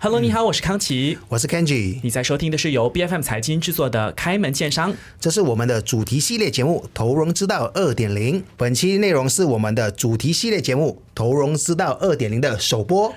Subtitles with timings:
[0.00, 8.40] Hello，你好，我是康琪，我是 Kenji，你在收听的是由 B F M 财经制作的《开门见商》，这是我们的主题系列节目《投融之道二点零》。
[8.56, 13.12] 本期内容是我们的主题系列节目《投融之道二点零》的首播。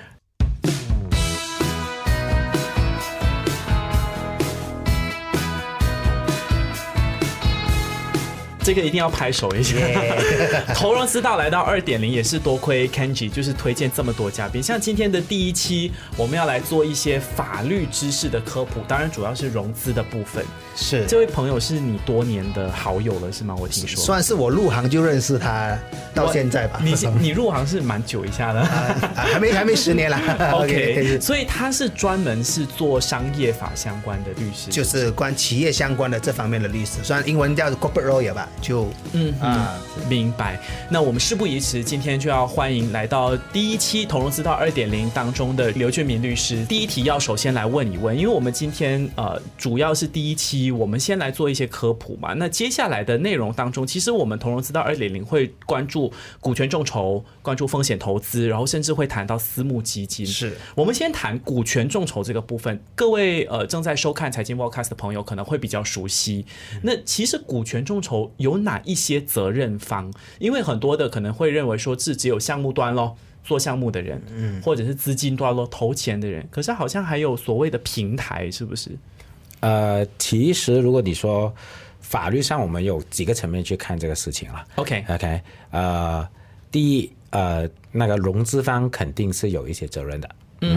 [8.62, 9.76] 这个一定要拍手一下。
[10.74, 14.62] 投融资道来到二点零也是多亏 Kenji，就是推荐这么多嘉宾。
[14.62, 20.44] 像今天的第一期，我们要来做一些法律知识的科普，当然主要是融资的部分。
[20.74, 23.54] 是这位朋友是你多年的好友了是吗？
[23.58, 25.78] 我听说算是我入行就认识他
[26.14, 26.80] 到现在吧。
[26.82, 28.64] 你你入行是蛮久一下的，
[29.14, 30.18] 还没还没十年了。
[30.54, 38.48] OK，所以他是专门是做商业法相关的律师，就是关企业相关的这方面的律师，虽然英文叫 corporate lawyer 吧。
[38.60, 40.60] 就嗯啊，明白。
[40.90, 46.64] 那我们事不宜迟，今天就要欢迎来到第一期投融资道二点零当中的刘俊明律师。
[46.66, 52.34] 第一题要首先来问一问，因为我们今天呃主要是第一期，我们先来做一些科普嘛。
[52.34, 60.24] 那接下来的内容当中，其实我们投融资道二点零会关注股权众筹，关注风险投资，然后甚至会谈到私募基金。
[60.24, 62.80] 是我们先谈股权众筹这个部分。
[62.94, 66.44] 各位呃正在收看财经 Podcast 的朋友可能会比较熟悉。
[66.82, 70.12] 那其实股权众筹有哪一些责任方？
[70.38, 76.46] 因为很多的可能会认为说是只有项目端咯，做项目的人，嗯，或者是资金端咯，投钱的人。
[76.50, 78.90] 可是好像还有所谓的平台，是不是？
[79.60, 81.54] 呃，其实如果你说
[82.00, 84.66] 法律上，我们有几个层面去看这个事情了。
[84.74, 86.28] OK，OK，呃，
[86.70, 90.28] 第一，呃，那个融资方肯定是有一些责任的。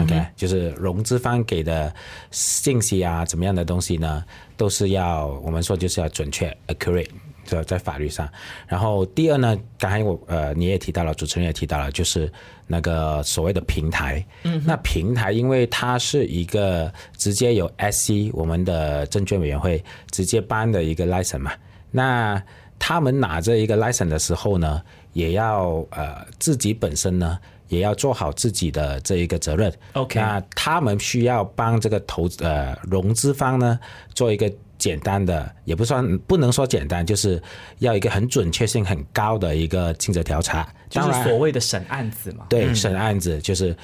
[0.02, 1.94] OK，就是融资方给的
[2.32, 4.24] 信息啊，怎么样的东西呢，
[4.56, 7.08] 都是要我们说就是要准确，accurate。
[7.46, 8.28] 在在法律上，
[8.66, 12.30] 然后第二呢，刚才我呃你也提到了，主持人也提到了，就是
[12.66, 14.24] 那个所谓的平台。
[14.42, 21.52] 嗯，那平台因为它是一个直接由 SC 我们的证券委员会直接颁的一个 license 嘛，
[21.90, 22.42] 那
[22.78, 24.82] 他们拿着一个 license 的时候呢，
[25.12, 27.38] 也要呃自己本身呢
[27.68, 29.72] 也要做好自己的这一个责任。
[29.94, 33.78] OK，那他们需要帮这个投呃融资方呢
[34.14, 34.52] 做一个。
[34.78, 37.42] 简单的也不算，不能说简单，就是
[37.78, 42.46] 要一个很准确性很高的一个尽责调查，就是所谓的审案子嘛。
[42.48, 43.76] 对，审案子就是，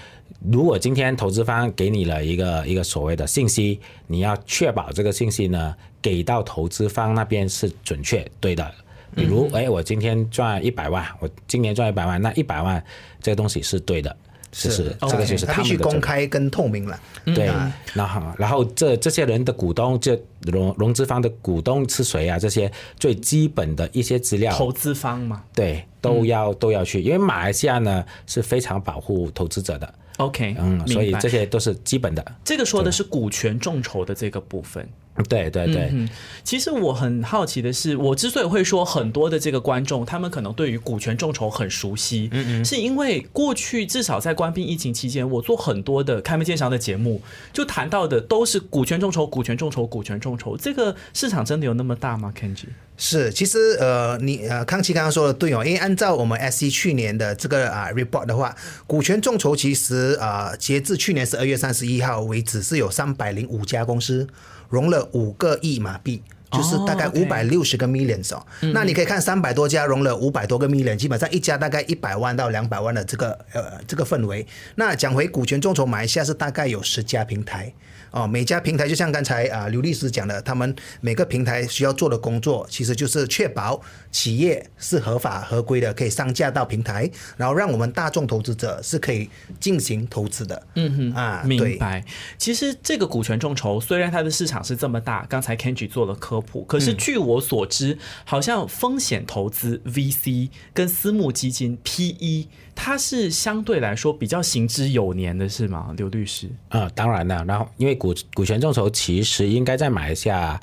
[0.51, 8.71] 如果今天投资方给你了一个一个所谓的信息，你要确保这个信息呢给到投资方那边是准确对的。
[9.15, 12.83] 比如，哎，我今天赚一百万，我今年赚一百万，那一百万
[13.21, 14.17] 这个东西是对的。
[14.53, 17.01] 是是，这个就是他必须公开跟透明了。
[17.25, 17.51] 对，
[17.95, 22.39] 然后然后这这些人的股东，这融融资方的股东是谁啊？
[22.39, 29.95] 这些最基本的一些资料，投资方嘛，对，都要都要去，因为马来西亚呢是非常保护投资者的。
[30.19, 32.25] OK，嗯，所以这些都是基本的。
[32.45, 34.87] 这个说的是股权众筹的这个部分。
[35.29, 36.09] 对对对，嗯，
[36.43, 47.21] 其实我很好奇的是，我之所以会说很多的这个观众，他们可能对于股权众筹很熟悉，嗯嗯，是因为过去至少在关闭疫情期间，我做很多的开门见山的节目，
[47.53, 52.69] 就谈到的都是股权众筹、股权众筹、股权众筹，这个市场真的有那么大吗？Kenji？
[52.97, 58.57] 是，其实呃，你呃，康琪刚刚说的对哦，因为按照我们 SC 去年的这个啊 report 的话，
[58.87, 64.27] 股权众筹其实啊，截至去年十二月三十一号为止，是有三百零五家公司。
[64.73, 68.43] 融了五个亿马币，就是大概五百六十个 millions 哦。
[68.73, 74.47] 那你可以看三百多家融了五百多个 million，基本上一家大概一百万到两百万的这个呃这个氛围。
[74.77, 77.71] 那讲回股权众筹，马来西亚是大概有十家平台。
[78.13, 83.81] 哦，每家平台就像刚才啊刘律师讲的，他们每个平台需要做的工作，其实就是确保
[84.11, 89.29] 企业是合法合规的，可以上架到平台，然后让我们大众投资者是可以
[89.59, 90.63] 进行投资的。
[90.77, 92.05] 嗯哼，啊，明白。
[92.39, 102.49] 其实这个股权众筹虽然它的市场是这么大，刚才 Kenji 做了科普，可是据我所知，好像风险投资 VC 跟私募基金 PE。
[102.75, 106.49] 它是相对来说比较行之有年的是吗，刘律师？
[106.71, 107.45] 啊，当然了。
[107.45, 110.61] 然后因为股股权众筹其实应该在马来西亚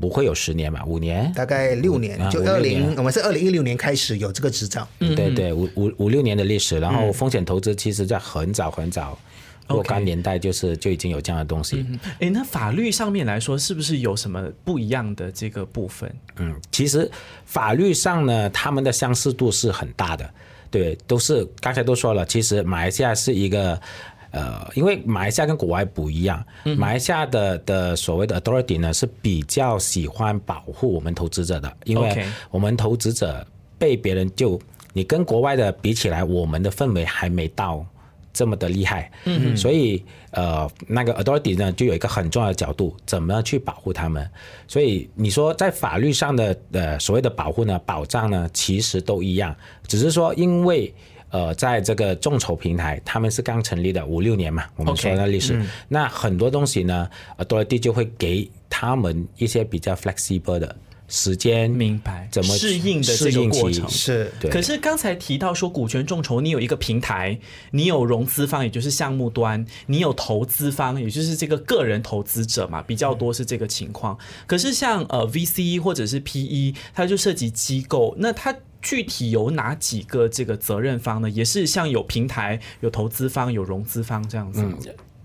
[0.00, 4.88] 不会有十年吧，五年，大概六年，就二零，我们是二零一六年开始有这个执照。
[5.00, 6.78] 嗯对对，五五五六年的历史。
[6.78, 9.18] 然后风险投资其实在很早很早
[9.68, 11.84] 若干年代就是就已经有这样的东西。
[12.18, 16.10] 哎，那法律上面来说是不是有什么不一样的这个部分？
[16.38, 17.10] 嗯，其实
[17.44, 20.30] 法律上呢，他们的相似度是很大的。
[20.70, 23.78] 对，都是刚才都说了，其实马来西亚是一个，
[24.30, 26.44] 呃，因为马来西亚跟国外不一样，
[26.76, 33.46] 马来西亚的的所谓的 authority 呢是比较喜欢保护我们投资者的，因为我们投资者
[33.78, 34.60] 被别人就
[34.92, 37.84] 你跟国外的比起来，我们的氛围还没到
[38.32, 44.28] 这么的厉害，嗯，所以呃，那个 authority 呢就有一个很重要的角度，怎么去保护他们。
[44.68, 49.54] 所以你说在法律上的呃所谓的保护呢、保障呢，其实都一样，
[49.88, 50.94] 只是说因为
[51.30, 60.76] 呃在这个众筹平台，他们是刚成立的五六年嘛，我们说的历史，那很多东西呢，authority 就会给他们一些比较 flexible 的。
[61.12, 67.36] 时间明白怎么适应的这适应期个过程是对可是刚才提到说股权众筹，你有一个平台，
[67.72, 74.16] 你有融资方，也就是项目端，你有投资方，也就是这个个人投资者嘛，比较多是这个情况。
[74.46, 78.54] 可是像呃 VC 或者是 PE，它就涉及机构，那它。
[78.82, 81.28] 具体有哪几个这个责任方呢？
[81.28, 84.64] 也是像有平台、有投资方、有融资方这样子。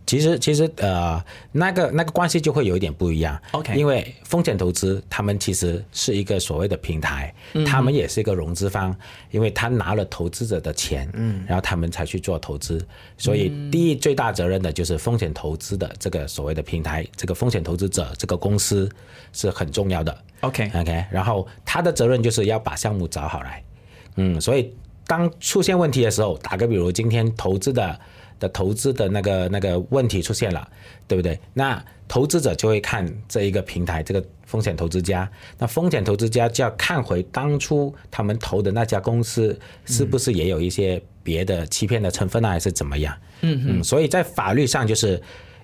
[0.06, 3.42] 其实其实呃，那个那个关系就会有一点不一样。
[3.52, 7.34] OK 因为风险投资他们其实是一个所谓的平台，
[7.66, 8.96] 他们也是一个融资方，
[9.32, 12.86] 因为他拿了投资者的钱，嗯，然后他们才去做投资，
[13.18, 18.90] 所以第一最大责任的就是风险投资的这个所谓的平台，这个风险投资者这个公司
[19.34, 20.16] 是很重要的。
[20.42, 23.64] OK，OK，然后他的责任就是要把项目找好来，
[24.18, 24.72] 嗯，所以
[25.08, 28.00] 当出现问题的时候，打个比如，今天投资的
[28.40, 30.68] 的投资的那个那个问题出现了，
[31.08, 31.40] 对不对？
[31.54, 43.16] 那投资者就会看这一个平台，这个风险投资家，那风险投资家就要看回当初他们投的那家公司是不是也有一些别的欺骗的成分啊，还是怎么样？
[43.42, 45.22] 嗯嗯，所以在法律上就是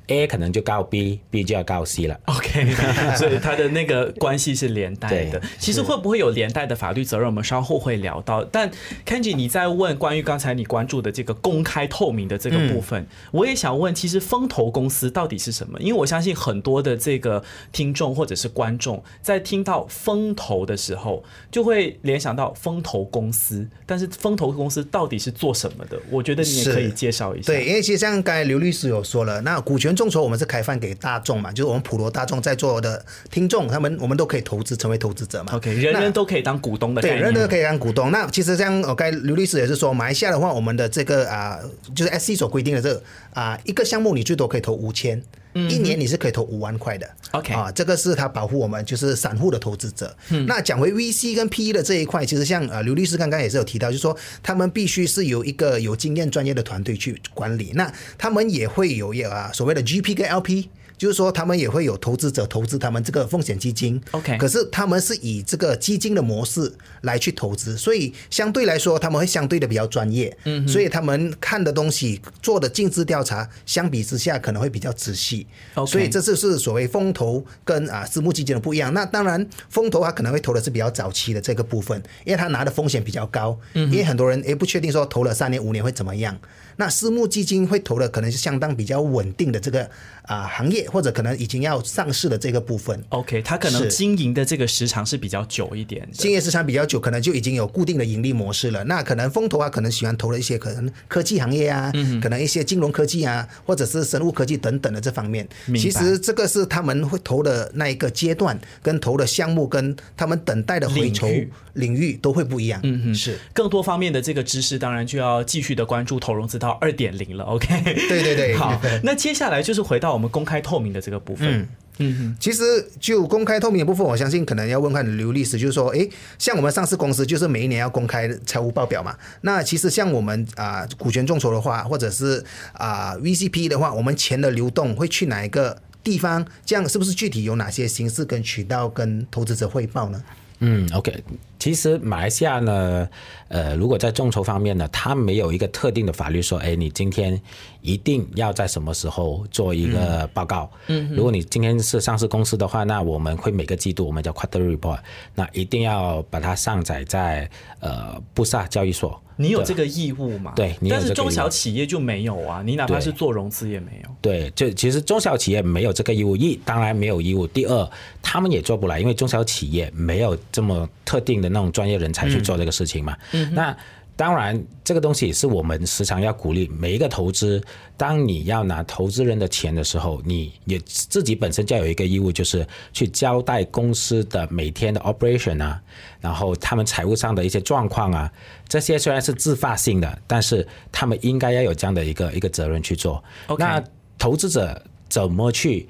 [0.08, 2.20] A 可能就告 B，B 就要告 C 了。
[2.26, 2.74] OK，
[3.16, 5.42] 所以它的那个关系是连带的。
[5.58, 8.44] 其实会不会有连带的法律责任，我们稍后会聊到。
[8.44, 8.70] 但
[9.06, 15.80] Kenji，你在问关于刚才你关注的这个公开透明的这个部分，我也想问，其实风投公司到底是什么？
[15.80, 23.68] 因为我相信很多的这个听众或者是观众在听到风投的时候，就会联想到风投公司。
[23.86, 25.98] 但是风投公司到底是做什么的？
[26.10, 27.48] 我觉得你也可以介绍一下。
[27.48, 35.56] 对，因为其实像刚才刘律师有说了，那股权众筹我们是开放给大众嘛，就是我们普罗大众在座的听众，他们我们都可以投资成为投资者嘛。
[35.56, 38.12] ，OK，人那人都可以当股东的概对，人人都可以当股东。
[38.12, 41.60] 那其实像我刚才刘律师也是说，马来西亚的话，我们的这个啊、
[41.96, 43.04] 就是 SC 所规定的这个
[43.34, 45.22] 啊、一个项目你最多可以投五千。
[45.54, 50.16] 一年你是可以投五万块的 OK 啊，这个是它保护我们就是散户的投资者。
[50.48, 60.70] 那讲回 VC 跟 PE 的这一块，其实像呃刘律师刚刚也是有提到，就是说他们必须是由一个有经验专业的团队去管理，那他们也会有也啊所谓的 GP 跟 LP。
[61.02, 64.00] 就是说，他们也会有投资者投资他们这个风险基金。
[64.12, 66.72] OK 可是他们是以这个基金的模式
[67.02, 75.48] 来去投资，所以相对来说他们会相对的比较专业，嗯，所以他们看的东西做的尽职调查，相比之下可能会比较仔细。
[75.74, 78.94] OK 所以这就是所谓风投跟啊私募基金的不一样。
[78.94, 86.38] 那当然，风投他可能会投的是比较早期的这个部分，因为他拿的风险比较高，因为很多人也不确定说投了三年五年会怎么样。
[86.82, 89.88] 那私募基金会投的可能是相当比较稳定的这个
[90.24, 93.04] 啊、行业，或者可能已经要上市的这个部分。
[93.10, 96.08] OK，它可能经营的这个时长是比较久一点。
[96.12, 98.84] 经营时长比较久，可能就已经有固定的盈利模式了。
[98.86, 105.48] 那可能风投啊，可能喜欢投了一些可能科技行业啊，可能一些金融科技啊，或者是生物科技等等的这方面。
[105.76, 112.80] 其实这个是他们会投的那一个阶段，跟投的项目，跟他们等待的回酬领域领域都会不一样。
[112.84, 117.44] 嗯嗯，是更多方面的这个知识，当然就要继续的关注投融资到二点零了。
[117.52, 121.62] OK，对对对好，那接下来就是回到我们公开透明的这个部分。
[121.62, 122.64] 嗯嗯其实
[123.00, 126.10] 就公开透明的部分，我相信可能要问看刘律师，就是说，诶，
[126.40, 129.16] 像我们上市公司就是每一年要公开财务报表嘛。
[129.42, 136.44] 那其实像我们啊、股权众筹的话，或者是啊、VCP 的话，我们钱的流动会去哪一个地方？
[136.66, 140.24] 这样是不是具体有哪些形式跟渠道跟投资者汇报呢？
[140.64, 141.12] 嗯，OK，
[141.58, 143.10] 其实马来西亚呢，
[143.48, 147.40] 呃，如果在众筹方面呢，它没有一个特定的法律说，哎，你今天
[147.82, 150.70] 一定要在什么时候做一个报告。
[150.86, 155.00] 嗯，如果你今天是上市公司的话，那我们会每个季度我们叫 quarter report，
[155.34, 157.50] 那一定要把它上载在
[157.80, 159.20] 呃布萨交易所。
[159.42, 160.54] 你有这个义务吗？
[160.56, 164.10] 对你但是中小企业就没有啊，你哪怕是做融资也没有。
[164.22, 167.90] 对，就其实中小企业没有这个义务，一当然没有义务，第二
[168.22, 173.18] 他们也做不来，因为中小企业没有这么特定的那种专业人才去做这个事情嘛。
[173.52, 173.76] 那
[174.22, 177.60] 当然，这个东西也是我们时常要鼓励每一个投资，
[177.98, 182.64] 当你要拿投资人的钱的时候，你也自己本身就有一个义务，就是
[182.94, 185.82] 去交代公司的每天的 operation 啊，
[186.20, 188.32] 然后他们财务上的一些状况啊，
[188.68, 193.24] 这些虽然是自发性的，但是他们应该要有这样的一个一个责任去做。
[193.58, 193.84] 那
[194.20, 195.90] 投资者怎么去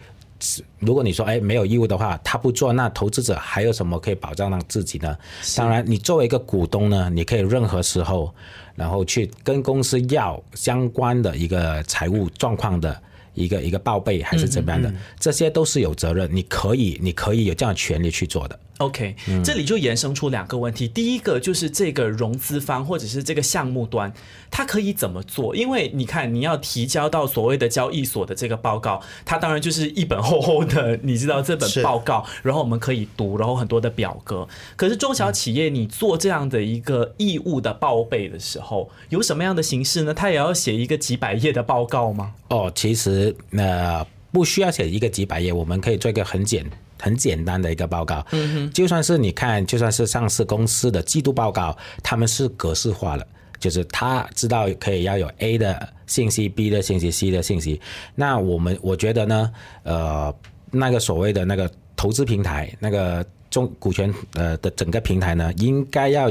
[0.80, 5.18] 如果你说哎没有义务的话，他不做，那投资者还有什么可以保障到自己呢？
[5.56, 8.34] 当然，你作为一个股东呢，你可以任何时候，
[8.76, 13.02] 然后去跟公司要相关的一个财务状况的
[13.34, 18.60] 一个一个报备，还是怎么样的，这些都是有责任，你可以你可以有这样的权利去做的。
[18.82, 20.88] OK，、这里就延伸出两个问题。
[20.88, 24.12] 第一个就是这个融资方或者是这个项目端，
[24.50, 25.56] 它可以怎么做？
[25.56, 34.48] 因为你看，你要提交到所谓的交易所的这个报告，它当然就是一本厚厚的，你知道这本报告，然后我们可以读，然后很多的表格。
[34.76, 40.14] 可是中小企业，你做这样的一个义务的报备的时候，有什么样的形式呢？
[40.14, 42.34] 它也要写一个几百页的报告吗？
[42.50, 46.66] 哦，其实呃不需要写一个几百页，我们可以做一个很简
[47.02, 48.26] 很简单的一个报告。
[48.74, 53.28] 就算是你看，就算是上市公司的季度报告，他们是格式化了。
[53.60, 57.80] 就是他知道可以要有 A 的信息、B 的信息、C 的信息。
[58.16, 59.52] 那我们我觉得呢，
[59.84, 60.34] 呃，
[60.72, 66.28] 那个所谓的那个投资平台，那个中股权呃的整个平台呢，应该要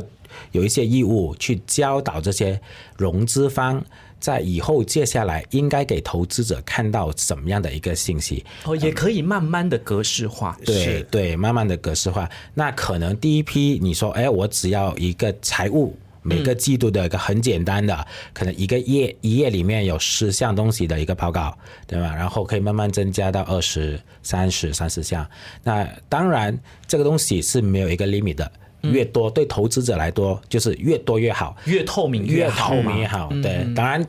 [0.51, 2.61] 有一些义务去教导这些
[2.97, 3.81] 融资方，
[4.21, 8.45] 在以后接下来应该给投资者看到什么样的一个信息。
[8.65, 10.57] 哦，也可以慢慢的格式化。
[10.65, 12.29] 对对，慢慢的格式化。
[12.55, 15.97] 那可能第一批你说，哎，我只要一个财务。
[16.23, 22.15] 每个季度的一个很简单的，可能一个页一页里面有十项东西的一个报告，对吧？
[22.15, 25.27] 然后可以慢慢增加到二十三十、三十项。
[25.65, 31.57] 那当然，这个东西是没有一个 limit 的，越多对投资者来说就是越多越好。
[31.65, 33.29] 越透明越好嘛透明越好。
[33.43, 34.07] 对，当然。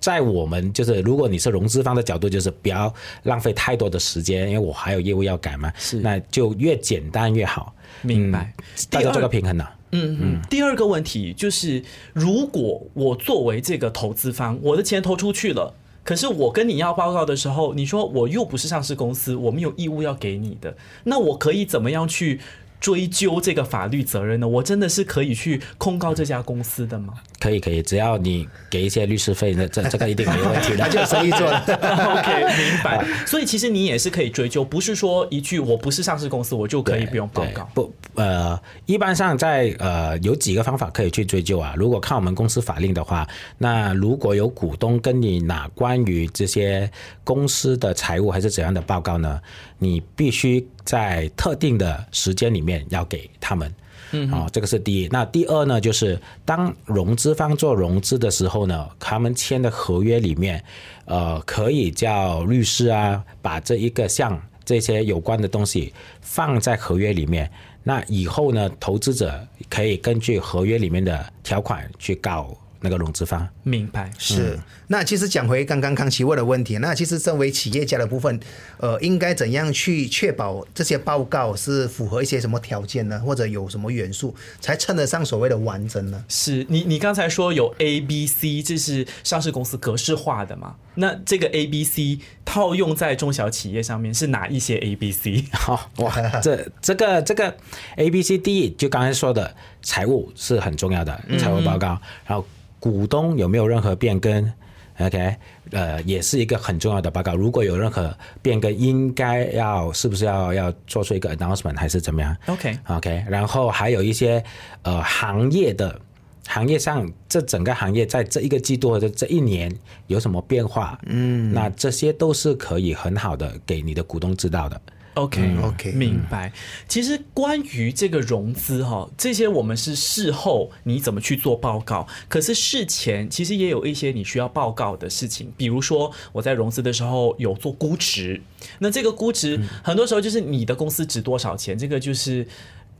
[0.00, 8.52] 在我们就是，如果你是融资方的角度，就是不要浪费太多的时间，因为我还有业务要改嘛，是那就越简单越好，明白。
[8.90, 22.38] 大家第二做个平衡呢、嗯嗯，第二个问题就是，如果我作为这个投资方，我的钱投出去了，可是我跟你要报告的时候，你说我又不是上市公司，我没有义务要给你的，那我可以怎么样去
[22.84, 24.46] 追究这个法律责任呢？
[24.46, 30.80] 我真的是可以去控告这家公司的吗可以可以，只要你给一些律师费，那这这个一定没问题的。
[30.80, 31.60] 他 就生意做了。
[31.60, 33.02] ？OK，明白。
[33.26, 37.66] 所以其实你也是可以追究，不是说一句我不是上市公司，我就可以不用报告。
[37.72, 41.72] 不，呃，一般上在呃有几个方法可以去追究啊。
[41.78, 43.26] 如果看我们公司法令的话，
[43.56, 46.90] 那如果有股东跟你拿关于这些
[47.24, 49.40] 公司的财务还是怎样的报告呢，
[49.78, 53.72] 你必须在特定的时间里面要给他们。
[54.12, 55.08] 嗯，哦，这个是第一。
[55.10, 60.62] 那第二呢，就是当融资方做融资的时候呢，他们签的合约里面，
[61.06, 67.50] 呃，可以叫律师啊，把这一个像这些有关的东西放在合约里面。
[67.82, 73.48] 那以后呢，投资者可以根据合约里面的条款去告那个融资方。
[73.62, 74.12] 明白。
[74.18, 78.38] 是，那其实讲回刚刚康琪问的问题，那其实身为企业家的部分，
[78.76, 83.18] 呃，应该怎样去确保这些报告是符合一些什么条件呢？
[83.20, 86.22] 或者有什么元素才称得上所谓的完整呢？
[86.28, 90.74] 是你，你刚才说有 A、B、C，这是上市公司格式化的嘛？
[90.94, 95.44] 那这个 A、B、C 套用在中小企业上面是哪一些 A、B、C？
[95.52, 97.56] 好、哇，这这个这个
[97.96, 102.46] A B C D 就刚才说的财务是很重要的财务报告，然后
[102.78, 104.52] 股东有没有任何变更
[105.00, 105.36] ？OK，
[105.72, 107.34] 呃，也是一个很重要的报告。
[107.34, 114.44] 如果有任何变更，应该要是不是要要做出一个 announcement 还是怎么样 OK？OK，然后还有一些
[114.82, 116.00] 呃行业的
[116.46, 119.74] 行业上，这整个行业在这一个季度或者这一年
[120.06, 120.98] 有什么变化？
[121.06, 124.80] 嗯，那这些都是可以很好的给你的股东知道的。
[125.14, 126.52] OK、OK 明白。
[126.88, 138.42] 其实关于这个融资哈，这些我们是事后你怎么去做报告，可是事前其实也有一些你需要报告的事情，比如说我在融资的时候有做估值，
[138.80, 142.46] 那这个估值很多时候就是你的公司值多少钱，这个就是。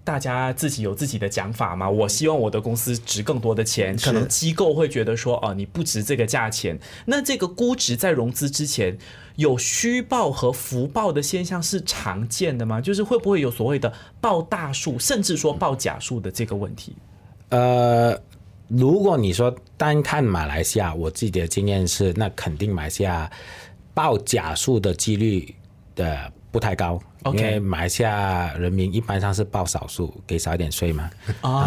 [0.04, 1.88] 大家自己有自己的讲法嘛？
[1.88, 6.78] 我希望我的公司值更多的钱，可能机构会觉得说，哦，你不值这个价钱。
[7.06, 8.96] 那这个估值在融资之前
[9.36, 12.82] 有虚报和浮报的现象是常见的吗？
[12.82, 16.94] 就是会不会有所谓的报大数，甚至说报假数的这个问题？
[17.48, 18.14] 呃，
[18.68, 23.30] 如果你说单看马来西亚，我自己的经验是，那肯定马来西亚
[23.94, 25.54] 报假数的几率
[25.96, 27.00] 的不太高。
[27.24, 31.10] OK 因为马来西亚人民一般上是报少数，给少一点税嘛。
[31.42, 31.64] 哦，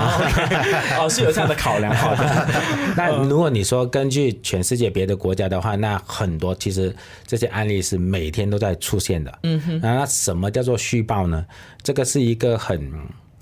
[1.00, 2.48] 哦，是有这样的考量， 好的。
[2.96, 6.96] 那如果你说根据全世界别的国家的话，那很多其实
[7.26, 9.40] 这些案例是每天都在出现的。
[9.44, 11.46] 嗯哼，那什么叫做虚报呢？
[11.84, 12.92] 这个是一个很。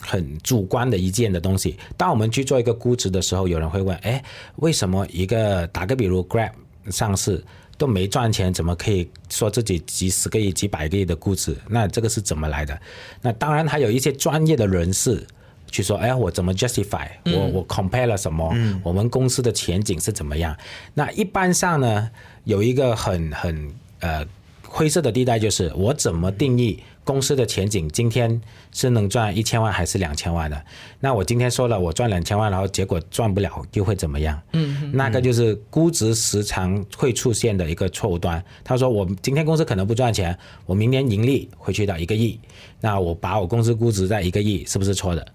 [0.07, 1.75] 很主观的一件的东西。
[1.97, 4.23] 当我们去做一个估值的时候，有人会问：哎，
[4.57, 6.51] 为什么一个打个比如 Grab
[6.91, 7.43] 上市
[7.77, 11.55] 都没赚钱，怎么可以说自己几十个亿、几百个亿的估值？
[11.69, 12.79] 那这个是怎么来的？
[13.21, 15.25] 那当然还有一些专业的人士
[15.69, 17.07] 去说，哎，我怎么 justify？
[17.25, 18.55] 我我 compare 了什么？
[18.83, 20.55] 我们公司的前景是怎么样？
[20.93, 22.09] 那一般上呢，
[22.45, 24.25] 有一个很很呃
[24.67, 27.87] 灰色的地带，就是我怎么定义公司的前景？
[27.87, 28.41] 今天
[28.73, 30.65] 是能赚一千万还是两千万的？
[30.99, 34.41] 那我今天说了我赚两千万，然后结果赚不了，又会怎么样？
[34.51, 38.43] 嗯，那个就是估值时常会出现的一个错误端。
[38.63, 42.37] 他说我今天公司可能不赚钱，我明年盈利会去到一个亿，
[42.81, 45.25] 那我把我公司估值在一个亿，是不是错的？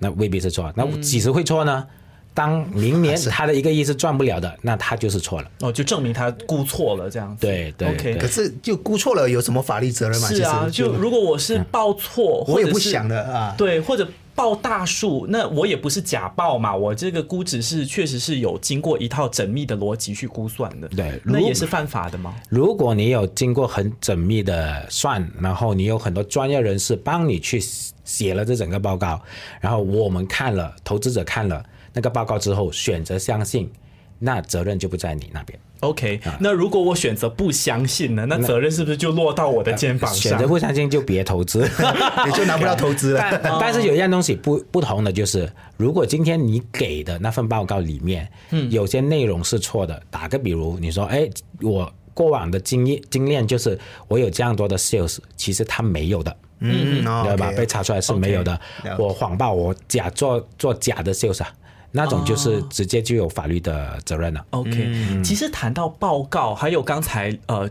[0.00, 1.86] 那未必是错，那几时会错呢？
[2.32, 5.50] 当明年他的一个亿是赚不了的，那他就是错了。
[5.60, 7.46] 哦，就证明他估错了这样子。
[7.46, 10.28] 对对 OK 可是就估错了，有什么法律责任吗？
[10.28, 13.54] 是啊，就如果我是报错，我也不想的啊。
[13.58, 20.88] 对，或者报大数，那我也不是假报嘛，我这个估值是确实是有经过一套缜密的逻辑去估算的。
[20.88, 22.34] 对如那也是犯法的吗？
[22.48, 27.60] 如果你有经过很缜密的算，然后你有很多专业人士帮你去
[28.04, 29.20] 写了这整个报告，
[29.60, 33.70] 然后我们看了，投资者看了那个报告之后选择相信，
[34.18, 35.58] 那责任就不在你那边。
[35.80, 38.26] OK，那如果我选择不相信呢？
[38.28, 40.46] 那责任是不是就落到我的肩膀上选择？
[40.46, 41.60] 不相信就别投资。
[42.26, 43.40] 你就拿不到投资了。
[43.42, 51.26] 但但是有一样东西不不同的就是，如果今天你给的那份报告里面，嗯，有些内容是错的，打个比如，你说，哎，
[51.62, 58.60] 我过往的经验经验就是我有这样多的 sales，其实他没有的，嗯，哦对吧被查出来是没有的
[58.98, 61.50] 我谎报，我假做做假的 sales 啊，
[61.92, 64.44] 那种就是直接就有法律的责任了。
[64.50, 67.68] OK，、其实谈到报告，还有刚才呃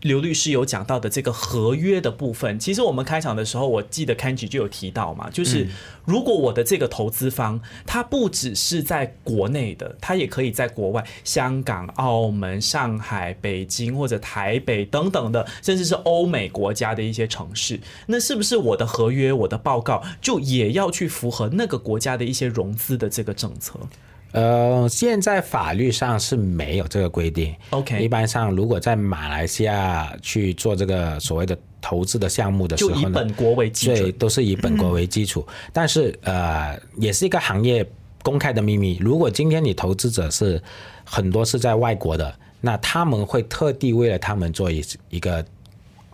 [0.00, 5.68] 刘律师有讲到的这个合约的部分，其实我们开场的时候，我记得 Kenji 就有提到嘛，就是
[6.06, 23.78] 如果我的这个投资方，他不只是在国内的，他也可以在国外，香港、澳门、上海、北京或者台北等等的，甚至是欧美国家的一些城市，那是不是我的合约、我的报告就也要去符合那个国家的一些融资的这个政策？
[24.32, 27.54] 呃，现在法律上是没有这个规定。
[27.70, 35.46] OK 一般上如果在马来西亚去做这个所谓的投资的项目的时就以候呢，本国为基对，都是以本国为基础。
[35.72, 37.88] 但是呃，也是一个行业
[38.22, 38.98] 公开的秘密。
[39.00, 40.62] 如果今天你投资者是
[41.04, 45.42] 很多是在外国的，那他们会特地为了他们做一一个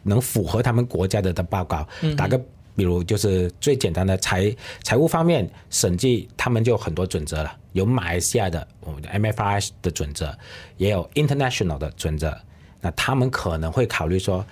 [0.02, 1.84] 能符合他们国家的的报告。
[2.16, 2.40] 打个
[2.76, 10.36] 比如，就是最简单的财财务方面审计，他们就有很多准则了，有马来西亚的我们的 MFRS 的准则，
[10.76, 12.36] 也有 international 的准则。
[12.80, 14.44] 那他们可能会考虑说，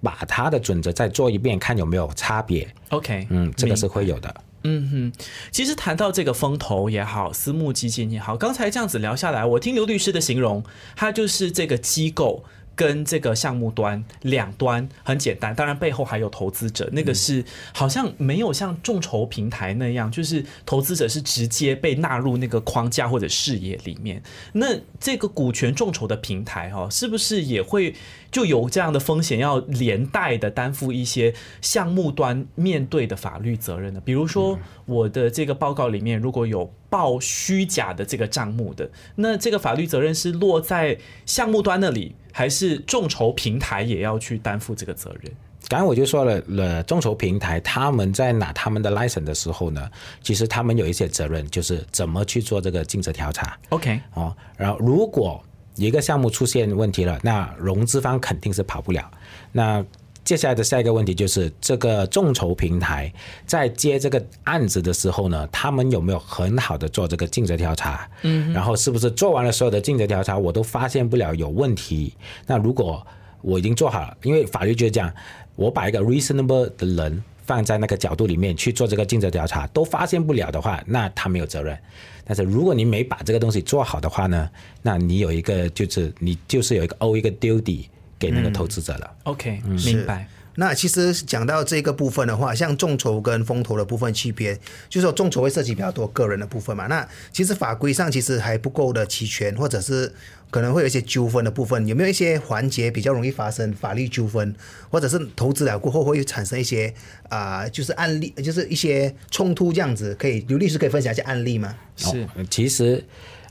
[0.00, 2.66] 把他的准则再做一遍，看有没有差别。
[2.90, 4.34] OK，嗯，这个是会有的。
[4.62, 10.64] 嗯哼，其实谈到这个风投也好，私募基金也好，刚才这样子聊下来，我听刘律师的形容，
[10.96, 12.44] 他就是这个机构。
[12.76, 24.22] 跟这个项目端两端很简单，当然背后还有投资者，那个是好像没有像众筹平台那样，就是投资者是直接被纳入那个框架或者视野里面。
[24.52, 27.94] 那这个股权众筹的平台哈、哦，是不是也会
[28.30, 34.00] 就有这样的风险，要连带的担负一些项目端面对的法律责任呢？
[34.04, 45.32] 比如说我的这个报告里面如果有报虚假的这个账目的，那这个法律责任是落在项目端那里，还是众筹平台也要去担负这个责任？
[45.68, 49.88] 刚刚我就说了，了众筹平台他们在拿他们的 license 的时候呢，
[50.20, 54.36] 其实他们有一些责任，就是怎么去做这个尽职调查 OK，哦。
[54.56, 55.40] 然后如果
[55.76, 59.08] 一个项目出现问题了，那融资方肯定是跑不了。
[59.52, 59.84] 那
[60.24, 63.12] 接下来的下一个问题就是，这个众筹平台
[63.46, 68.08] 在接这个案子的时候呢，他们有没有很好的做这个尽责调查？
[68.22, 72.14] 嗯，然后是不是做完了所有的尽责调查，我都发现不了有问题？
[72.46, 73.06] 那如果
[73.42, 75.12] 我已经做好了，因为法律就是这样，
[75.56, 81.78] 我把一个 reasonable 的人放在那个角度里面去做这个尽责调查，都发现不了的话，那他没有责任。
[82.24, 84.48] 但是如果你没把这个东西做好的话呢，
[84.80, 87.84] 那你有一个就是你就是有一个 owe 一个 duty
[88.18, 89.14] 给那个投资者了。
[89.24, 90.28] OK，、明白。
[90.56, 94.54] 那其实讲到这个部分的话，像众筹跟风投的部分区别，
[94.88, 96.86] 就是说众筹会涉及比较多个人的部分嘛。
[96.86, 100.14] 那其实法规上其实还不够的齐全，或者是
[100.50, 104.54] 可能会有一些纠纷的部分，有没有一些环节比较容易发生法律纠纷，
[104.90, 106.94] 或者是投资了过后会产生一些
[107.28, 110.14] 啊、就是案例，就是一些冲突这样子？
[110.14, 111.74] 可以刘律师可以分享一些案例吗？
[111.96, 113.04] 是哦其实，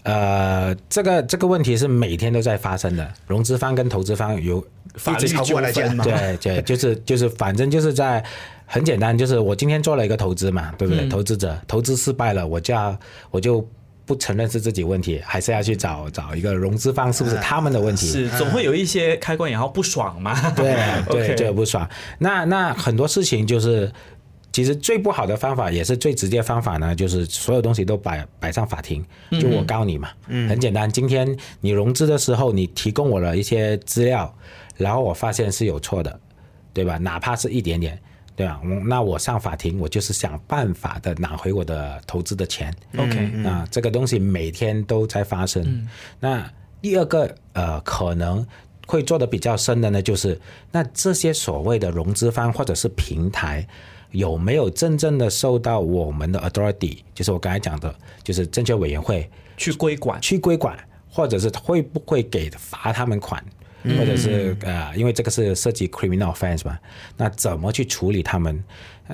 [0.04, 4.63] 呃，这个这个问题是每天都在发生的，融资方跟投资方有
[4.96, 6.04] 法律一直吵过来讲嘛。
[6.04, 8.24] 对对，就是就是，反正就是在
[8.66, 11.08] 很简单，就是我今天做了一个投资嘛，对不对？
[11.08, 12.98] 投资者投资失败了，我就要
[13.32, 13.66] 我就
[14.06, 18.08] 不承认是自己问题，还是要去找找一个融资方是不是他们的问题？
[18.08, 20.52] 是总会有一些开关，然后不爽嘛。
[20.52, 20.76] 对
[21.08, 21.89] 对 就不爽。
[22.20, 23.89] 那那很多事情就是，
[24.54, 30.12] 其实最不好的方法，也是最直接方法呢，就是所有东西都摆摆上法庭，就我告你嘛，
[30.48, 30.89] 很简单。
[30.89, 34.34] 今天你融资的时候，你提供我了一些资料，
[34.78, 36.18] 然后我发现是有错的，
[36.72, 36.98] 对吧？
[36.98, 38.00] 哪怕是一点点。
[38.36, 38.60] 对吧？
[38.88, 42.74] 那我上法庭，我就是想办法的拿回我的投资的钱。
[42.98, 45.88] OK，那，这个东西每天都在发生。
[46.20, 46.44] 那
[46.82, 48.44] 第二个呃，可能
[48.88, 53.68] 会做的比较深的呢，就是那这些所谓的融资方或者是平台。
[54.13, 60.21] 有没有真正的受到我们的 authority，就是我刚才讲的，就是证券委员会去规管。
[60.21, 60.78] 去规管，
[61.10, 63.43] 或者是会不会给罚他们款，
[63.84, 66.78] 或者是呃，因为这个是涉及 criminal offense 嘛，
[67.17, 68.63] 那怎么去处理他们？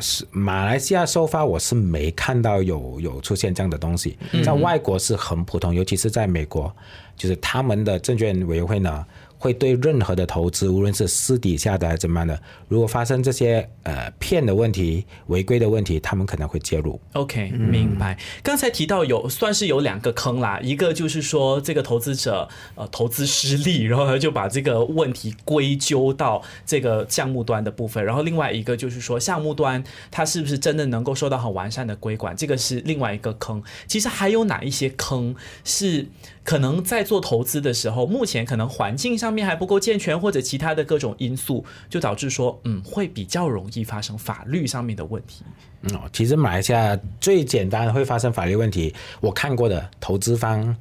[0.01, 6.71] 是马来西亚收发我是没看到有有出现这样的东西，在外国是很普通，尤其是在美国，
[7.15, 9.05] 就是他们的证券委员会呢。
[9.39, 16.99] 会对任何的投资，无论是私底下的还是怎么样的，如果发生这些呃骗的问题、违规的问题，他们可能会介入。
[17.13, 18.17] OK，明白。
[18.43, 33.63] 刚才提到有算是有两个坑啦，一个就是说这个投资者呃投资失利，然后他就把这个问题归咎到这个项目端的部分，然后另外一个就是说项目端它是不是真的能够受到很完善的规管，这个是另外一个坑。
[33.87, 36.05] 其实还有哪一些坑是
[36.49, 45.43] 可能在做投资的时候，目前可能环境上面还不够健全，或者其他的各种因素，就导致说嗯会比较容易发生法律上面的问题。
[45.83, 50.75] 嗯，哦其实马来西亚最简单会发生法律问题，我看过的投资方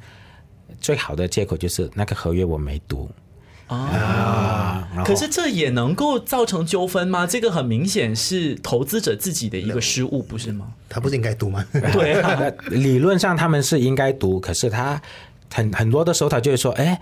[0.81, 3.07] 最好的借口就是那个合约我没读
[3.67, 7.27] 啊，可是这也能够造成纠纷吗？
[7.27, 10.73] 这个很明显是投资者自己的一个失误，不是吗？
[10.89, 11.63] 他不是应该读吗？
[11.93, 14.99] 对啊，理论上他们是应该读，可是他
[15.53, 17.01] 很很多的时候他就会说，哎。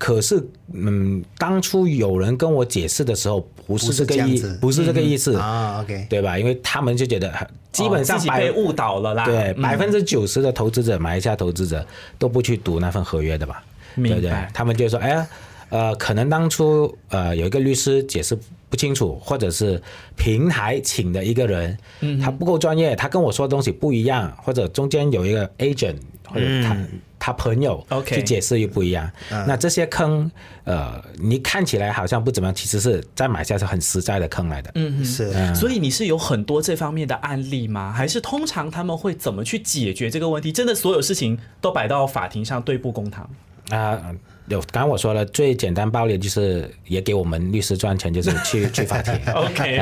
[0.00, 0.40] 可是，
[0.72, 6.38] 嗯，当初有人跟我解释的时候，不是这个意这样子，不是这个意思，啊，OK，对吧？
[6.38, 7.28] 因为他们就觉得，
[7.72, 9.24] 基本上百哦自己被误导了啦。
[9.24, 11.84] 对，嗯百分之九十的投资者，马来西亚投资者
[12.16, 13.60] 都不去读那份合约的吧？
[13.96, 14.48] 对不对明白？
[14.54, 15.26] 他们就说，哎呀，
[15.70, 18.38] 呃，可能当初呃有一个律师解释
[18.70, 19.82] 不清楚，或者是
[20.14, 25.96] 平台请的一个人，嗯他不够专业，他跟我说的东西不一样，或者中间有一个 agent
[26.28, 26.76] 或者他。
[27.20, 30.30] 他朋友去解释又不一样，那这些坑，
[30.62, 34.70] 呃，你看起来好像不怎么样，其实是在马来西亚是很实在的坑来的。
[34.76, 37.92] 嗯是所以你是有很多这方面的案例吗？
[37.92, 40.52] 还是通常他们会怎么去解决这个问题？
[40.52, 43.28] 真的所有事情都摆到法庭上对簿公堂？
[43.70, 44.00] 啊、
[44.48, 49.14] 有刚刚我说了，最简单暴力就是也给我们律师赚钱，就是去 去法庭。
[49.34, 49.78] OK，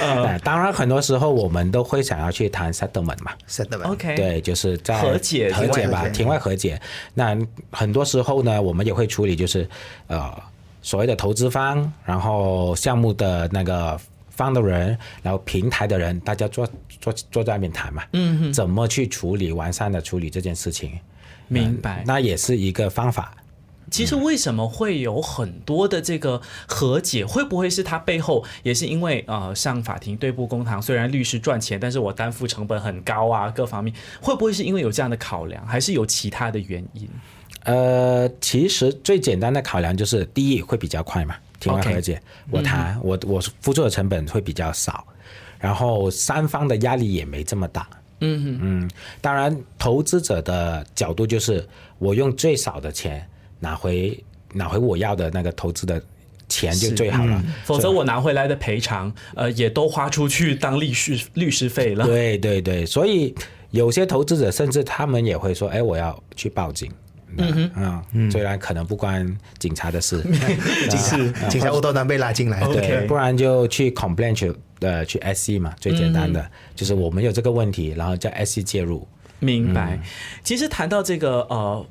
[0.00, 3.92] 呃，当然很多时候我们都会想要去谈 settlement 嘛，，settlement。
[3.92, 6.80] OK，对，就是在和解和解吧，庭外和解。
[7.14, 7.36] 那
[7.70, 9.68] 很多时候呢，我们也会处理，就是
[10.06, 10.32] 呃
[10.82, 14.00] 所谓的投资方，然后项目的那个
[14.30, 16.66] 方的人，然后平台的人，大家坐
[17.00, 20.98] 坐坐在那边谈嘛，嗯，怎么去处理完善的处理这件事情，
[21.48, 22.02] 明白。
[22.06, 23.34] 那也是一个方法。
[23.90, 27.24] 其实为什么会有很多的这个和解？
[27.24, 30.80] 会不会是他背后也是因为呃上法庭对簿公堂？
[30.82, 37.08] 虽然律师赚钱，但是我担负成本很高啊，各方面会不会是因为有这样的考量，还是有其他的原因？
[37.64, 42.20] 呃，其实最简单的考量就是，第一会比较快嘛，庭外和解
[42.50, 45.04] 我谈，我我付出的成本会比较少，
[45.58, 47.88] 然后三方的压力也没这么大。
[48.20, 51.68] 嗯嗯，当然，投资者的角度就是
[51.98, 53.28] 我用最少的钱
[53.60, 56.02] 拿回拿回我要的那个投资的
[56.48, 57.42] 钱就最好了。
[57.64, 62.06] 否则我拿回来的赔偿，呃，也都花出去当律师律师费了。
[62.06, 63.34] 对对对，所以
[63.70, 66.90] 有些投资者甚至他们也会说：“哎，我要去报警。”
[67.38, 67.70] 嗯
[68.12, 69.26] 嗯，虽然可能不关
[69.58, 70.22] 警察的事，
[70.88, 79.06] 警察警察无端端被拉进来，OK 对，不然就去 complain 去呃去 SC 嘛，最简单的、嗯就是我们有这个问题，然后叫 SC 介入。
[79.40, 79.98] 明白。
[80.42, 81.84] 其实谈到这个呃。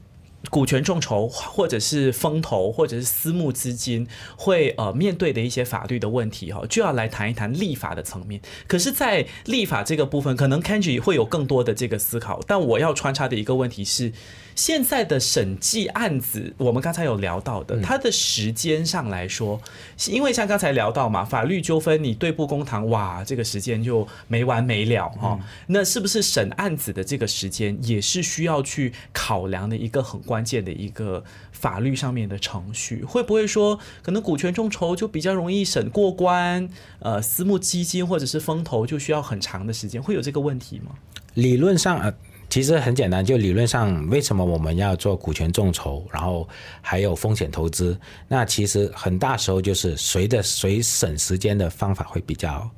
[0.49, 8.41] 股权众筹，或者是风投，或者是私募资金，会呃面对的一些法律的问题哈，就要来谈一谈立法的层面。
[8.67, 14.11] 可是，在立法这个部分，可能 Kenji 会有更多的这个思考，但我要穿插的一个问题是，
[14.55, 19.61] 现在的审计案子，我们刚才有聊到的，它的时间上来说，
[20.07, 33.05] 因为像刚才聊到嘛，法律纠纷你对簿公堂，哇，这个时间就没完没了哈、那是不是审案子的这个时间也是需要去考量的一个很关关键的一个法律上面的程序？
[33.05, 36.67] 会不会说，可能股权众筹就比较容易审过关，
[36.99, 40.91] 呃，私募基金或者是风投就需要很长的时间，会有这个问题吗？
[41.35, 42.13] 理论上呃，
[42.49, 46.45] 其实很简单，就理论上，为什么我们要做股权众筹，然后
[46.81, 47.97] 还有风险投资？
[48.27, 52.69] 那其实很大时候就是随着谁省时间的方法会比较。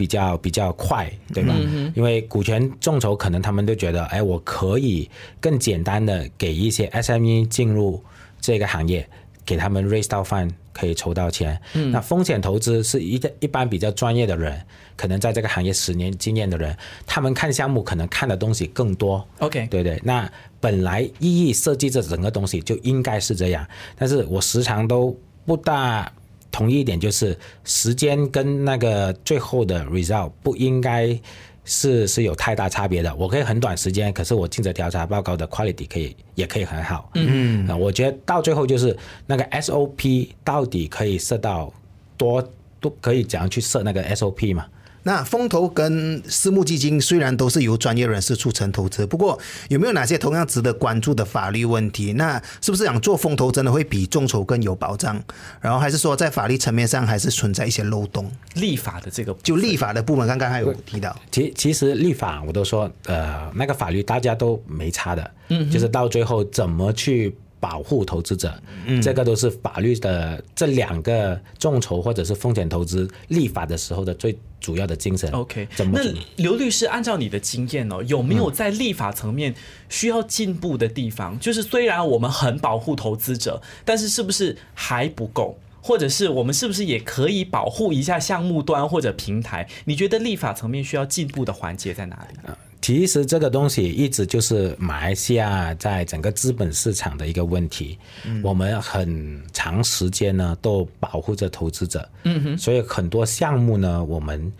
[0.00, 1.54] 比较比较快，对吧？
[1.94, 8.02] 因为股权众筹，可能他们都觉得，哎，我可以更简单的给一些 SME 进入
[8.40, 9.06] 这个行业，
[9.44, 11.60] 给他们 raise 到 fund，可以筹到钱。
[11.92, 14.58] 那风险投资是一一般比较专业的人，
[14.96, 16.74] 可能在这个行业十年经验的人，
[17.06, 19.22] 他们看项目可能看的东西更多。
[19.40, 20.26] OK，对对，那
[20.60, 23.66] 本来意义设计这整个东西就应该是这样，
[23.98, 26.10] 但是我时常都不大
[26.50, 31.18] 同意一点，就是时间跟那个最后的 result 不应该
[31.64, 33.14] 是是有太大差别的。
[33.16, 37.10] 我可以很短时间，可是我尽责调查报告的 quality 可以也可以很好。
[37.14, 41.72] 嗯，那我觉得到最后就是那个 SOP 到底可以设到
[42.16, 42.42] 多
[42.80, 44.66] 都可以怎样去设那个 SOP 嘛？
[45.02, 52.12] 那风投跟私募基金虽然都是由专业人士促成投资，不过有没有哪些同样值得关注的法律问题？
[52.14, 55.20] 那是不是想做风投真的会比众筹更有保障？
[55.60, 58.30] 然后还是说在法律层面上还是存在一些漏洞？
[58.54, 68.52] 立法的这个就立法的部门，刚刚还有提到，其其实立法我都说，呃，那个法律大家都没差的，嗯，就是到最后怎么去保护投资者，
[68.86, 75.30] 嗯，这个都是法律的这两个众筹或者是风险投资立法的时候的最主要的精神。
[75.30, 79.54] OK，那怎么那刘律师，按照你的经验哦，有没有在立法层面
[79.88, 81.38] 需要进步的地方？
[81.38, 85.58] 就是虽然我们很保护投资者，但是是不是还不够？
[85.82, 89.66] 或者是我们是不是也可以保护一下项目端或者平台？
[89.86, 92.38] 你觉得立法层面需要进步的环节在哪里？
[92.82, 97.98] 其实这个东西一直就是马来西亚在整个资本市场的一个问题。
[98.42, 104.50] 我们很长时间呢都保护着投资者，嗯哼，所以很多项目呢我们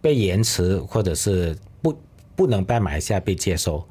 [0.00, 1.98] 被延迟或者是不
[2.36, 3.82] 不能在马来西亚被接收。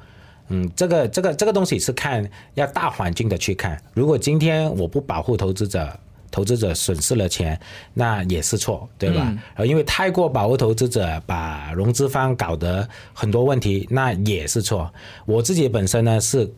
[0.49, 3.81] 嗯，这个这个这个东西是看要大环境的去看。
[3.93, 5.97] 如果今天我不保护投资者，
[6.31, 7.59] 投资者损失了钱，
[7.93, 9.25] 那也是错，对吧？
[9.25, 14.91] 然后因为太过保护投资者，把融资方搞得很多问题，那也是错。
[15.25, 16.49] 我自己本身呢是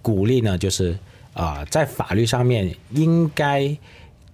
[0.00, 0.92] 鼓励呢，就是
[1.34, 3.76] 啊、呃在法律上面应该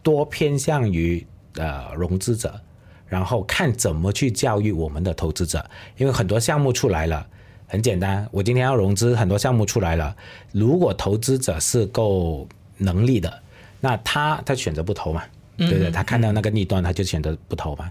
[0.03, 2.59] 多偏向于呃融资者，
[3.07, 7.27] 然后看怎么去教育我们的投资者，因为很多项目出来了。
[7.71, 10.17] 很简单，我今天要融资，很多项目出来了。
[10.53, 13.43] 如果投资者是够能力的，
[13.81, 15.23] 那他他选择不投嘛，
[15.57, 15.91] 对不对？
[15.91, 17.91] 他看到那个逆端，他就选择不投嘛。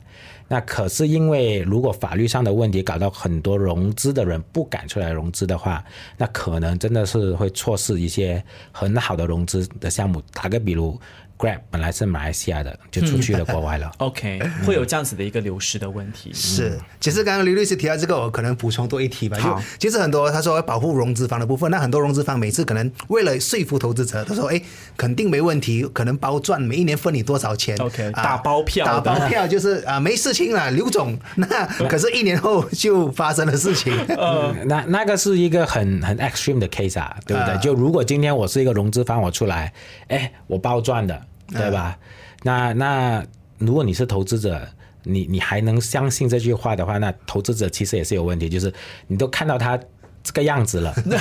[0.49, 5.83] 那可是因为如果法律上的问题搞到很多融资的人不敢出来融资的话，
[6.17, 10.21] 那可能真的是会错失一些很好的融资的项目。
[10.33, 10.97] 打个比如
[11.37, 13.91] ，Grab 本来是马来西亚的，就出去了国外了。
[13.99, 16.31] OK，会有这样子的一个流失的问题。
[16.33, 19.37] 是，其实刚刚刘律师提到这个，我可能补充多一题吧。
[19.37, 24.61] 就好其实很多他说保护融资方的部分，那很多融资方每次可能为了说服投资者，他说哎
[24.95, 31.17] 肯定没问题，可能包赚，每一年分你多少钱 OK，啊打包票打包票就是啊没事情了，刘总。
[31.35, 33.93] 那 可是一年后就发生了事情。
[34.17, 37.53] 嗯那那个是一个很很 extreme 的 case 啊，对不对？
[37.53, 39.71] 啊就如果今天我是一个融资方，我出来，
[40.07, 41.97] 哎，我包赚的，对吧？
[42.43, 43.25] 那那
[43.57, 44.67] 如果你是投资者，
[45.03, 48.73] 你你还能相信这句话的话，那投资者其实也是有问题，就是
[49.07, 49.79] 你都看到他
[50.23, 51.15] 这个样子了， 你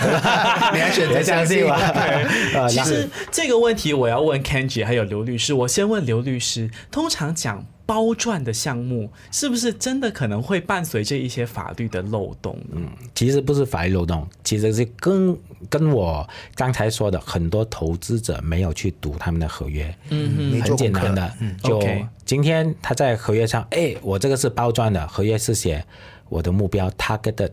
[0.81, 1.79] 还选择相信吗？
[2.69, 5.55] 其实这个问题我要问 Kenji 还有刘律师。
[5.55, 12.89] 我先问刘律师，通常讲包赚的项目，是不是真的可能会伴随着一些法律的漏洞嗯？
[13.15, 15.35] 其实不是法律漏洞，其实是跟
[15.71, 21.81] 跟我刚才说的，很多投资者没有去读他们的合约，嗯很简单的，就
[22.25, 25.85] 今天他在合约上，哎，我这个是包赚的，合约是写
[26.29, 27.51] 我的目标 target 的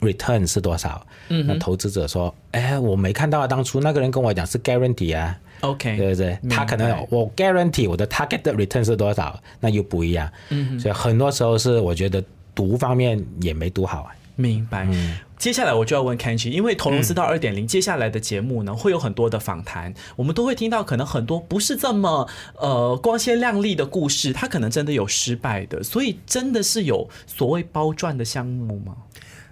[0.00, 6.38] return 是多少，嗯，那投资者说，哎，我没看到啊，当初那个人跟我讲是 guarantee 啊，OK，对不对？
[6.48, 10.30] 他可能我 guarantee 我的 target return 是多少，那又不一样。
[10.50, 12.22] 嗯，所以很多时候是我觉得
[12.54, 14.12] 读方面也没读好啊。
[14.36, 14.88] 明白。
[15.36, 28.96] 接下来我就要问 Kenji，因为投融资到二点零，接下来的节目呢会有很多的访谈，我们都会听到可能很多不是这么呃光鲜亮丽的故事，他可能真的有失败的，所以真的是有所谓包赚的项目吗？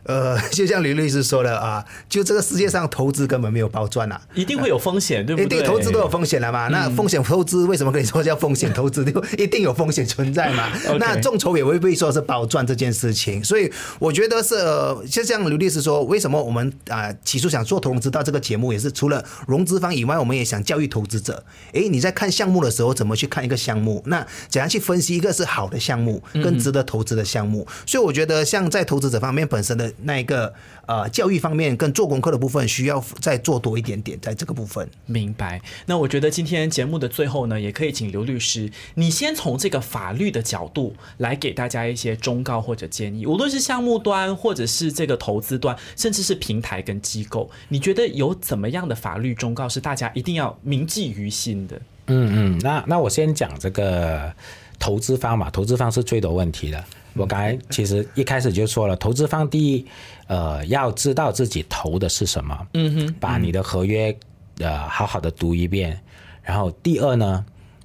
[0.06, 4.20] 呃， 就像刘律师说的啊，就这个世界上投资根本没有包赚啊。
[4.34, 5.58] 一定会有风险，对不一对？
[5.58, 6.68] 定投资都有风险了嘛？
[6.68, 9.04] 那风险投资为什么可以说叫风险投资？
[9.10, 21.44] 就一定有风险存在嘛 那众筹也未必说是包赚这件事情，所以我觉得是，呃就像刘律师说，为什么我们啊、起初想做投融资到这个节目，也是除了融资方以外，我们也想教育投资者。
[21.72, 24.02] 诶，你在看项目的时候，怎么去看一个项目？
[24.06, 27.66] 那怎样去分析一个是好的项目跟值得投资的项目？
[27.86, 30.52] 所以我觉得，像在投资者方面本身的那一个
[30.86, 34.88] 呃教育方面跟做功课的部分需要再做多一点点，在这个部分。
[35.06, 35.60] 明白。
[35.86, 51.80] 那我觉得今天节目的最后呢，也可以请刘律师，你先从这个法律的角度来给大家一些忠告或者建议，无论是项目端，或者是这个投资端，甚至是平台跟机构，你觉得有怎么样的法律忠告是大家一定要铭记于心的？
[52.08, 54.32] 嗯嗯，那那我先讲这个
[54.78, 56.84] 投资方嘛，投资方是最多问题的。
[57.16, 59.86] 我刚才其实一开始就说了，投资方第一，
[60.26, 64.16] 呃，要知道自己投的是什么，嗯哼，把你的合约
[64.58, 65.98] 呃好好的读一遍，
[66.42, 67.44] 然后第二呢，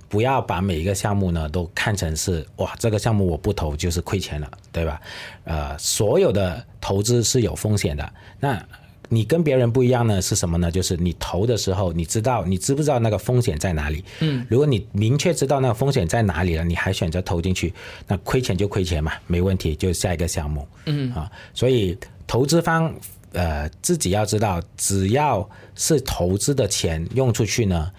[0.10, 5.02] 不要把每一个项目呢都看成是哇，这个项目我不投就是亏钱了，对吧？
[5.46, 8.62] 呃，所有的投资是有风险的，那。
[9.14, 10.72] 你跟别人不一样呢，是什么呢？
[10.72, 14.02] 就是你投的时候，你知道你知不知道那个风险在哪里？
[14.22, 17.74] 嗯，如果你明确知道那个风险在哪里了，你还选择投进去，
[18.08, 20.66] 那亏钱就亏钱嘛，没问题，就下一个项目。
[20.86, 22.94] 嗯啊，所以投资方
[23.34, 27.92] 呃自己要知道，只要是投资的钱用出去呢。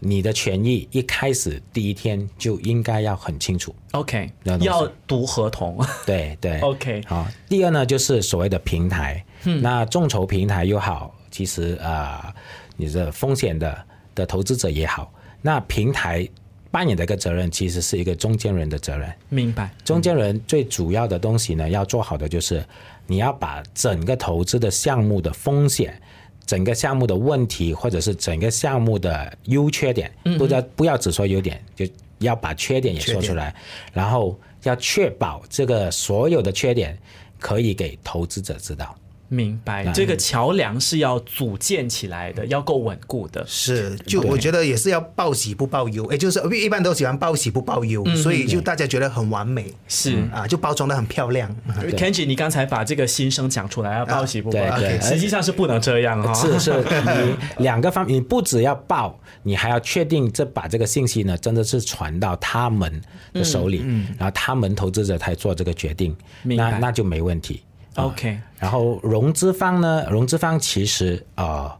[0.00, 7.26] 你的权益一开始第一天就应该要很清楚，OK，要读合同，对对，OK，好。
[7.48, 12.34] 第二呢，就是所谓的平台，那众筹平台又好，其实啊，
[12.76, 16.28] 你的风险的的投资者也好，那平台
[16.70, 19.12] 扮演的一个责任，其实是一个中间人的责任。
[19.28, 22.64] 明白，中间人最主要的东西呢，要做好的就是
[23.06, 26.00] 你要把整个投资的项目的风险。
[26.46, 31.86] 整个项目的问题，或者是整个项目的优缺点，不要不要只说优点，就
[32.20, 33.54] 要把缺点也说出来，
[33.92, 36.96] 然后要确保这个所有的缺点
[37.38, 38.96] 可以给投资者知道。
[39.28, 43.44] 明白，这个桥梁是要组建起来的，要够稳固的。
[43.46, 50.16] 是，就我觉得也是要报喜不报忧，哎，就是一般都喜欢报喜不报忧，所以就大家觉得很完美，是。
[50.32, 51.54] 啊，就包装的很漂亮。
[51.96, 56.32] Kenji，你刚才把这个心声讲出来，要报喜不报忧，实际上是不能这样哈。
[56.32, 63.00] 是是，你两个方面，你不只要报，你还要确定这把这个信息呢，真的是传到他们
[63.32, 63.84] 的手里，
[64.18, 67.62] 然后他们投资者才做这个决定，那那就没问题。
[67.98, 70.06] OK，然后融资方呢？
[70.10, 71.70] 融资方其实呃，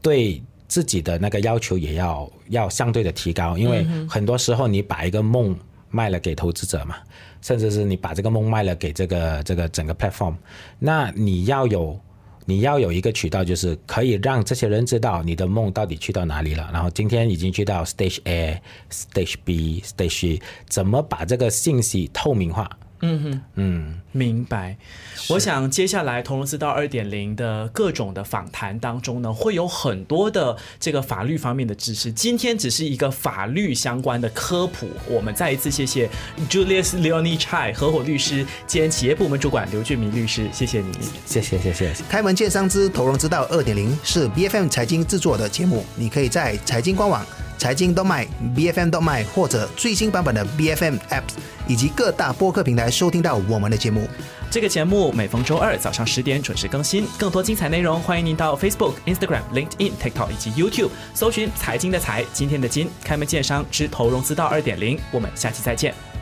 [0.00, 5.56] 对自己的那个要求也要要相对的提高，因为很多时候你把一个梦
[5.90, 6.96] 卖了给投资者嘛，
[7.42, 10.34] 甚至是你把这个梦卖了给这个这个整个 platform，
[10.78, 11.98] 那你要有
[12.44, 16.68] 你要有一个渠道，就是可以让这些人知道你的梦到底去到哪里了。
[16.72, 18.60] 然后今天已经去到 stage A、
[18.90, 22.68] stage B、stage C，怎么把这个信息透明化？
[23.06, 24.78] 嗯哼，嗯，明白。
[25.28, 32.10] 我想接下来同融资道二点零的各种的访谈当中呢，会有很多的这个法律方面的知识。
[32.10, 34.88] 今天只是一个法律相关的科普。
[35.06, 36.08] 我们再一次谢谢
[36.48, 40.92] Julius Leonie Chai 合伙律师兼企业部门主管刘俊明律师，谢谢你，
[41.26, 41.92] 谢谢谢谢。
[42.08, 47.22] 开门见山之投融资道二点零是 B F M 财经制作的节目，你可以在财经官网。
[47.58, 51.34] 财经动脉 B F M 动脉或者最新版本的 B F M Apps
[51.66, 54.08] 以及各大播客平台收听到我们的节目。
[54.50, 64.96] 这个节目每逢周二早上十点准时更新，更多精彩内容欢迎您到 Facebook、Instagram、LinkedIn、TikTok 以及 YouTube 搜寻“财经的财，今天的金”，开门见山之投融资到二点零。
[65.10, 66.13] 我们下期再见。